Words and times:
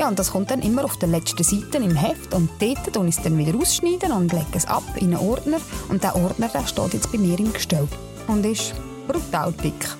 Ja, 0.00 0.08
und 0.08 0.18
das 0.18 0.30
kommt 0.30 0.50
dann 0.50 0.62
immer 0.62 0.86
auf 0.86 0.96
der 0.96 1.10
letzten 1.10 1.44
Seite 1.44 1.76
im 1.76 1.94
Heft 1.94 2.32
und 2.32 2.48
dort 2.58 2.96
und 2.96 3.06
ich 3.06 3.18
es 3.18 3.22
dann 3.22 3.36
wieder 3.36 3.54
ausschneiden 3.54 4.12
und 4.12 4.32
lege 4.32 4.46
es 4.54 4.64
ab 4.64 4.82
in 4.96 5.14
einen 5.14 5.18
Ordner 5.18 5.58
und 5.90 6.02
der 6.02 6.16
Ordner 6.16 6.48
der 6.48 6.66
steht 6.66 6.94
jetzt 6.94 7.12
bei 7.12 7.18
mir 7.18 7.38
im 7.38 7.52
Gestell 7.52 7.86
und 8.26 8.46
ist 8.46 8.72
brutal 9.06 9.52
dick. 9.62 9.94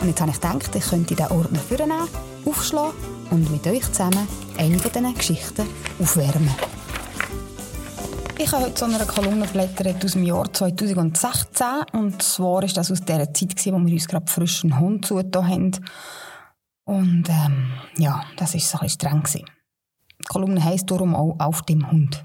Und 0.00 0.08
jetzt 0.08 0.18
habe 0.22 0.30
ich 0.30 0.40
gedacht, 0.40 0.74
ich 0.74 0.88
könnte 0.88 1.14
diesen 1.14 1.30
Ordner 1.30 1.58
vornehmen, 1.58 2.08
aufschlagen 2.46 2.94
und 3.30 3.50
mit 3.50 3.66
euch 3.66 3.86
zusammen 3.92 4.26
eine 4.56 4.78
von 4.78 4.90
diesen 4.90 5.14
Geschichten 5.14 5.66
aufwärmen. 6.00 6.54
Ich 8.38 8.50
habe 8.50 8.64
heute 8.64 8.78
so 8.78 8.86
eine 8.86 8.96
Kolumne 9.04 9.46
geblättert 9.46 10.02
aus 10.02 10.12
dem 10.12 10.22
Jahr 10.22 10.50
2016 10.50 11.66
und 11.92 12.22
zwar 12.22 12.62
ist 12.62 12.78
das 12.78 12.90
aus 12.90 13.02
der 13.02 13.34
Zeit, 13.34 13.66
wo 13.66 13.78
wir 13.78 13.92
uns 13.92 14.08
gerade 14.08 14.32
frischen 14.32 14.80
Hund 14.80 15.04
zugetan 15.04 15.46
haben 15.46 15.72
und 16.92 17.26
ähm, 17.28 17.72
ja, 17.96 18.24
das 18.36 18.54
war 18.54 18.60
so 18.60 18.78
ein 18.78 18.88
streng. 18.88 19.22
Die 19.24 20.28
Kolumne 20.28 20.62
heisst 20.62 20.90
darum 20.90 21.14
auch 21.14 21.36
«Auf 21.38 21.62
dem 21.62 21.90
Hund». 21.90 22.24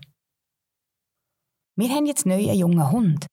Wir 1.78 1.90
haben 1.90 2.06
jetzt 2.06 2.26
neu 2.26 2.50
einen 2.50 2.60
jungen 2.60 2.92
Hund. 2.92 3.28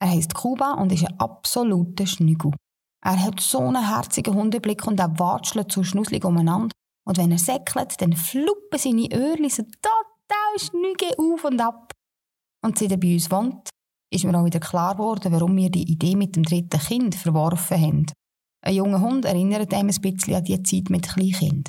Er 0.00 0.10
heisst 0.10 0.34
Kuba 0.34 0.72
und 0.72 0.90
ist 0.92 1.06
ein 1.06 1.20
absoluter 1.20 2.06
Schnügel. 2.06 2.52
Er 3.04 3.22
hat 3.22 3.40
so 3.40 3.60
einen 3.60 3.86
herzigen 3.86 4.34
Hundeblick 4.34 4.86
und 4.86 4.98
er 4.98 5.18
watschelt 5.18 5.70
so 5.70 5.84
schnusselig 5.84 6.24
umeinander. 6.24 6.74
Und 7.06 7.18
wenn 7.18 7.32
er 7.32 7.38
säckelt, 7.38 8.00
dann 8.00 8.14
fluppen 8.14 8.78
seine 8.78 9.08
Öhrchen 9.12 9.50
so 9.50 9.62
total 9.62 10.58
schnüge 10.58 11.16
auf 11.18 11.44
und 11.44 11.60
ab. 11.60 11.92
Und 12.64 12.78
seit 12.78 12.92
er 12.92 12.96
bei 12.96 13.12
uns 13.14 13.30
wohnt, 13.30 13.68
ist 14.12 14.24
mir 14.24 14.38
auch 14.38 14.44
wieder 14.44 14.60
klar 14.60 14.94
geworden, 14.94 15.32
warum 15.32 15.56
wir 15.56 15.70
die 15.70 15.90
Idee 15.90 16.16
mit 16.16 16.36
dem 16.36 16.44
dritten 16.44 16.80
Kind 16.80 17.14
verworfen 17.14 17.80
haben. 17.80 18.06
Ein 18.64 18.74
junger 18.74 19.00
Hund 19.00 19.24
erinnert 19.24 19.74
einem 19.74 19.90
ein 19.90 20.00
bisschen 20.00 20.34
an 20.34 20.44
die 20.44 20.62
Zeit 20.62 20.88
mit 20.88 21.08
Kleinkind. 21.08 21.68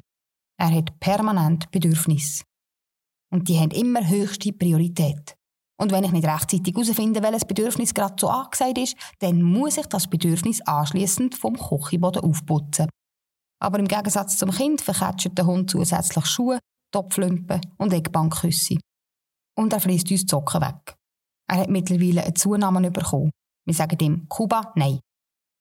Er 0.59 0.71
hat 0.71 0.99
permanent 0.99 1.71
Bedürfnisse. 1.71 2.43
Und 3.31 3.49
die 3.49 3.59
haben 3.59 3.71
immer 3.71 4.07
höchste 4.07 4.53
Priorität. 4.53 5.35
Und 5.81 5.91
wenn 5.91 6.03
ich 6.03 6.11
nicht 6.11 6.27
rechtzeitig 6.27 6.75
herausfinde, 6.75 7.23
welches 7.23 7.45
Bedürfnis 7.45 7.93
gerade 7.93 8.15
so 8.19 8.29
angesagt 8.29 8.77
ist, 8.77 8.95
dann 9.19 9.41
muss 9.41 9.77
ich 9.77 9.87
das 9.87 10.07
Bedürfnis 10.07 10.61
anschließend 10.61 11.35
vom 11.35 11.57
Kochiboden 11.57 12.23
aufputzen. 12.23 12.87
Aber 13.59 13.79
im 13.79 13.87
Gegensatz 13.87 14.37
zum 14.37 14.51
Kind 14.51 14.81
verketscht 14.81 15.35
der 15.35 15.47
Hund 15.47 15.71
zusätzlich 15.71 16.25
Schuhe, 16.25 16.59
Topflümpen 16.93 17.61
und 17.77 17.91
Eckbankküsse. 17.91 18.77
Und 19.57 19.73
er 19.73 19.79
fließt 19.79 20.11
uns 20.11 20.25
die 20.25 20.29
Socken 20.29 20.61
weg. 20.61 20.95
Er 21.49 21.57
hat 21.57 21.69
mittlerweile 21.69 22.23
einen 22.23 22.35
Zunamen 22.35 22.93
bekommen. 22.93 23.31
Wir 23.65 23.73
sagen 23.73 23.97
ihm 23.99 24.27
Kuba 24.29 24.73
Nein. 24.75 24.99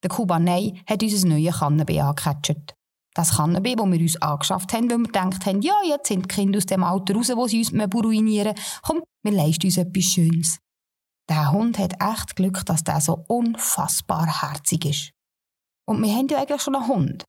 Der 0.03 0.11
Kuba 0.11 0.34
Kubanei 0.34 0.83
hat 0.86 1.03
unser 1.03 1.28
neues 1.28 1.58
Kannenbee 1.58 2.00
angecatcht. 2.00 2.75
Das 3.14 3.36
Kannenbee, 3.36 3.77
das 3.77 3.86
wir 3.86 4.00
uns 4.00 4.22
angeschafft 4.22 4.72
haben, 4.72 4.91
weil 4.91 4.98
wir 4.98 5.06
gedacht 5.06 5.47
haben, 5.47 5.62
ja, 5.62 5.75
jetzt 5.86 6.08
sind 6.08 6.25
die 6.25 6.34
Kinder 6.34 6.56
aus 6.56 6.67
dem 6.67 6.83
Alter 6.83 7.14
raus, 7.14 7.31
wo 7.34 7.47
sie 7.47 7.58
uns 7.58 7.72
ruinieren 7.72 8.55
Komm, 8.83 9.03
wir 9.23 9.33
leisten 9.33 9.67
uns 9.67 9.77
etwas 9.77 10.05
Schönes. 10.05 10.58
Der 11.28 11.53
Hund 11.53 11.78
hat 11.78 11.95
echt 12.03 12.36
Glück, 12.36 12.64
dass 12.67 12.83
der 12.83 13.00
so 13.00 13.25
unfassbar 13.28 14.42
herzig 14.42 14.84
ist. 14.86 15.11
Und 15.89 16.02
wir 16.02 16.13
haben 16.13 16.27
ja 16.29 16.39
eigentlich 16.39 16.63
schon 16.63 16.74
einen 16.74 16.89
Hund. 16.89 17.24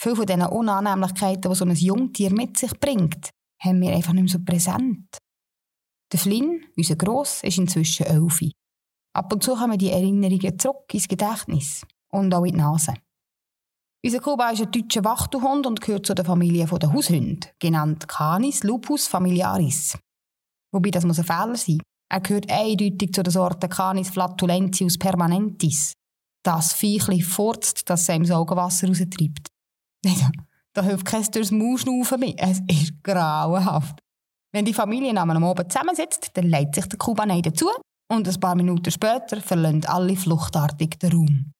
Viele 0.00 0.16
von 0.16 0.26
diesen 0.26 0.42
Unannehmlichkeiten, 0.42 1.50
die 1.50 1.54
so 1.54 1.64
ein 1.64 1.74
Jungtier 1.74 2.32
mit 2.32 2.58
sich 2.58 2.72
bringt, 2.80 3.30
haben 3.62 3.80
wir 3.80 3.94
einfach 3.94 4.12
nicht 4.12 4.24
mehr 4.24 4.32
so 4.32 4.44
präsent. 4.44 5.18
Der 6.12 6.18
Flynn, 6.18 6.64
unser 6.76 6.96
Gross, 6.96 7.42
ist 7.42 7.58
inzwischen 7.58 8.06
elf. 8.06 8.40
Ab 9.14 9.32
und 9.32 9.42
zu 9.42 9.54
kommen 9.54 9.78
die 9.78 9.90
Erinnerungen 9.90 10.58
zurück 10.58 10.92
ins 10.92 11.08
Gedächtnis 11.08 11.82
und 12.12 12.34
auch 12.34 12.44
in 12.44 12.52
die 12.52 12.58
Nase. 12.58 12.94
Unser 14.04 14.20
Kuba 14.20 14.50
ist 14.50 14.62
ein 14.62 14.70
deutscher 14.70 15.04
Wachtelhund 15.04 15.66
und 15.66 15.80
gehört 15.80 16.06
zu 16.06 16.14
der 16.14 16.24
Familie 16.24 16.66
der 16.66 16.92
Haushunden, 16.92 17.40
genannt 17.58 18.06
Canis 18.06 18.62
lupus 18.62 19.06
familiaris. 19.08 19.98
Wobei 20.72 20.90
das 20.90 21.04
muss 21.04 21.18
ein 21.18 21.24
Fehler 21.24 21.56
sein. 21.56 21.80
Er 22.08 22.20
gehört 22.20 22.50
eindeutig 22.50 23.12
zu 23.12 23.22
der 23.22 23.32
Sorte 23.32 23.68
Canis 23.68 24.10
flatulentius 24.10 24.96
permanentis. 24.96 25.94
Das 26.44 26.72
Viechli 26.72 27.20
furzt, 27.20 27.90
dass 27.90 28.02
es 28.02 28.14
ihm 28.14 28.22
das 28.22 28.30
Augenwasser 28.30 28.86
raustreibt. 28.86 29.48
da 30.72 30.82
hilft 30.82 31.06
kein 31.06 31.24
durchs 31.24 31.50
Mauschnaufen 31.50 32.20
mehr. 32.20 32.34
Es 32.36 32.60
ist 32.68 33.02
grauenhaft. 33.02 33.98
Wenn 34.52 34.64
die 34.64 34.74
Familie 34.74 35.16
am 35.16 35.30
Abend 35.30 35.72
zusammensitzt, 35.72 36.30
dann 36.34 36.46
legt 36.46 36.76
sich 36.76 36.86
der 36.86 36.98
Kubanei 36.98 37.40
dazu 37.40 37.68
und 38.08 38.28
ein 38.28 38.40
paar 38.40 38.54
Minuten 38.54 38.90
später 38.92 39.40
verlassen 39.40 39.84
alle 39.86 40.14
fluchtartig 40.14 40.98
den 41.00 41.12
Raum. 41.12 41.52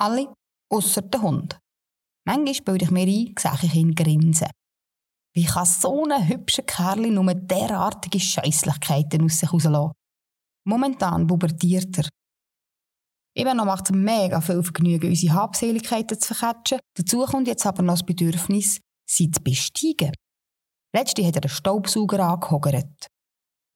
Alle, 0.00 0.32
ausser 0.72 1.02
der 1.02 1.20
Hund. 1.20 1.58
Manchmal 2.26 2.54
bilde 2.64 2.84
ich 2.86 2.90
mir 2.90 3.06
ein, 3.06 3.34
sehe 3.38 3.68
ich 3.68 3.74
ihn 3.74 3.94
grinsen. 3.94 4.48
Wie 5.34 5.44
kann 5.44 5.66
so 5.66 6.04
ein 6.04 6.26
hübscher 6.26 6.62
Kerl 6.62 7.10
nur 7.10 7.34
derartige 7.34 8.18
Scheisslichkeiten 8.18 9.22
aus 9.24 9.38
sich 9.38 9.52
rauslassen? 9.52 9.92
Momentan 10.66 11.26
pubertiert 11.26 11.98
er. 11.98 12.08
Eben 13.36 13.56
noch 13.56 13.66
macht 13.66 13.90
es 13.90 13.96
mega 13.96 14.40
viel 14.40 14.62
Vergnügen, 14.62 15.10
unsere 15.10 15.34
Habseligkeiten 15.34 16.18
zu 16.18 16.34
verketschen. 16.34 16.80
Dazu 16.96 17.24
kommt 17.26 17.46
jetzt 17.46 17.66
aber 17.66 17.82
noch 17.82 17.94
das 17.94 18.06
Bedürfnis, 18.06 18.80
sie 19.08 19.30
zu 19.30 19.42
besteigen. 19.42 20.12
Letztens 20.94 21.26
hat 21.28 21.36
er 21.36 21.42
einen 21.42 21.50
Staubsauger 21.50 22.20
angehogert. 22.20 23.06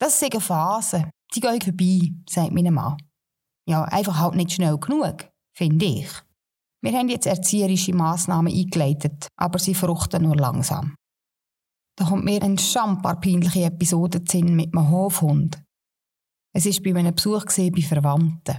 Das 0.00 0.18
sind 0.18 0.42
Phasen, 0.42 1.10
die 1.34 1.40
gehen 1.40 1.60
vorbei, 1.60 2.14
sagt 2.28 2.52
mein 2.52 2.72
Mann. 2.72 2.96
Ja, 3.68 3.84
einfach 3.84 4.18
halt 4.18 4.34
nicht 4.34 4.52
schnell 4.52 4.78
genug 4.78 5.33
finde 5.56 5.86
ich. 5.86 6.08
Wir 6.82 6.92
haben 6.92 7.08
jetzt 7.08 7.26
erzieherische 7.26 7.94
Massnahmen 7.94 8.52
eingeleitet, 8.52 9.28
aber 9.36 9.58
sie 9.58 9.74
fruchten 9.74 10.22
nur 10.24 10.36
langsam. 10.36 10.96
Da 11.96 12.04
kommt 12.04 12.24
mir 12.24 12.42
ein 12.42 12.58
schambar 12.58 13.20
peinliche 13.20 13.64
Episode 13.64 14.20
mit 14.42 14.74
einem 14.74 14.90
Hofhund. 14.90 15.62
Es 16.52 16.66
war 16.66 16.92
bei 16.92 16.98
einem 16.98 17.14
Besuch 17.14 17.44
bei 17.46 17.82
Verwandten. 17.82 18.58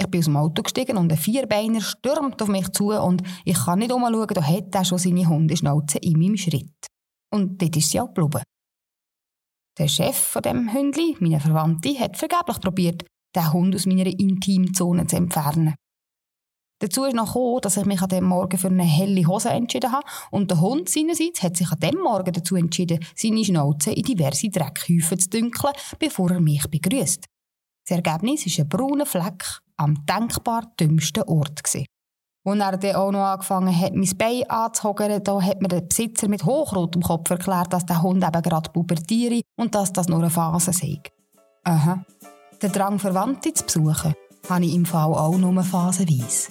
Ich 0.00 0.06
bin 0.06 0.20
aus 0.20 0.24
dem 0.24 0.36
Auto 0.36 0.62
gestiegen 0.62 0.96
und 0.96 1.12
ein 1.12 1.18
Vierbeiner 1.18 1.80
stürmt 1.80 2.40
auf 2.40 2.48
mich 2.48 2.68
zu 2.70 2.90
und 2.90 3.22
ich 3.44 3.58
kann 3.58 3.80
nicht 3.80 3.92
umschauen, 3.92 4.26
da 4.28 4.42
hat 4.42 4.74
er 4.74 4.84
schon 4.84 4.98
seine 4.98 5.28
Hundeschnauze 5.28 5.98
in 5.98 6.18
meinem 6.18 6.36
Schritt. 6.36 6.86
Und 7.30 7.60
dort 7.60 7.76
ist 7.76 7.90
sie 7.90 8.00
auch 8.00 8.12
geblieben. 8.12 8.42
Der 9.78 9.88
Chef 9.88 10.16
von 10.16 10.42
dem 10.42 10.72
Hündli, 10.72 11.16
meine 11.20 11.40
Verwandte, 11.40 11.98
hat 11.98 12.16
vergeblich 12.16 12.60
probiert, 12.60 13.04
den 13.34 13.52
Hund 13.52 13.74
aus 13.74 13.86
meiner 13.86 14.06
Intimzone 14.06 15.06
zu 15.06 15.16
entfernen. 15.16 15.74
Dazu 16.82 17.04
ist 17.04 17.14
noch 17.14 17.26
gekommen, 17.26 17.60
dass 17.60 17.76
ich 17.76 17.84
mich 17.84 18.02
an 18.02 18.08
dem 18.08 18.24
Morgen 18.24 18.58
für 18.58 18.66
eine 18.66 18.82
helle 18.82 19.24
Hose 19.24 19.50
entschieden 19.50 19.92
habe 19.92 20.04
und 20.32 20.50
der 20.50 20.60
Hund 20.60 20.88
seinerseits 20.88 21.40
hat 21.40 21.56
sich 21.56 21.70
an 21.70 21.78
dem 21.78 22.00
Morgen 22.00 22.32
dazu 22.32 22.56
entschieden, 22.56 22.98
seine 23.14 23.44
Schnauze 23.44 23.92
in 23.92 24.02
diverse 24.02 24.48
Dreckhäufe 24.48 25.16
zu 25.16 25.30
dünkeln, 25.30 25.74
bevor 26.00 26.32
er 26.32 26.40
mich 26.40 26.68
begrüßt. 26.68 27.24
Das 27.86 27.96
Ergebnis 27.96 28.46
ist 28.46 28.58
ein 28.58 28.68
brauner 28.68 29.06
Fleck 29.06 29.60
am 29.76 30.04
denkbar 30.06 30.72
dümmsten 30.80 31.22
Ort. 31.22 31.62
Gewesen. 31.62 31.86
Als 32.44 32.58
er 32.58 32.76
dann 32.76 32.96
auch 32.96 33.12
noch 33.12 33.26
angefangen 33.26 33.80
hat, 33.80 33.94
mein 33.94 34.18
Bein 34.18 34.50
anzuhogern, 34.50 35.22
da 35.22 35.40
hat 35.40 35.62
mir 35.62 35.68
der 35.68 35.82
Besitzer 35.82 36.26
mit 36.26 36.44
hochrotem 36.44 37.02
Kopf 37.02 37.30
erklärt, 37.30 37.72
dass 37.72 37.86
der 37.86 38.02
Hund 38.02 38.24
eben 38.24 38.42
gerade 38.42 38.70
pubertiere 38.70 39.42
und 39.56 39.76
dass 39.76 39.92
das 39.92 40.08
nur 40.08 40.18
eine 40.18 40.30
Phase 40.30 40.72
sei. 40.72 41.00
Aha. 41.62 42.04
Der 42.60 42.70
Drang, 42.70 42.98
Verwandte 42.98 43.54
zu 43.54 43.66
besuchen, 43.66 44.14
habe 44.48 44.64
ich 44.64 44.74
im 44.74 44.84
Fall 44.84 45.14
auch 45.14 45.38
nur 45.38 45.62
phasenweise. 45.62 46.50